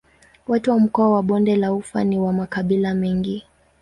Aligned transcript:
Watu 0.47 0.71
wa 0.71 0.79
mkoa 0.79 1.09
wa 1.09 1.23
Bonde 1.23 1.55
la 1.55 1.73
Ufa 1.73 2.03
ni 2.03 2.19
wa 2.19 2.33
makabila 2.33 2.93
mengi. 2.93 3.43